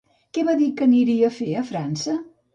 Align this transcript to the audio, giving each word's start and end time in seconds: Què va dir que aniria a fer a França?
Què 0.37 0.45
va 0.47 0.55
dir 0.61 0.69
que 0.79 0.87
aniria 0.87 1.29
a 1.29 1.37
fer 1.37 1.49
a 1.61 1.63
França? 1.71 2.19